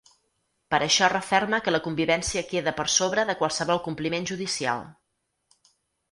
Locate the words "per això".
0.73-1.09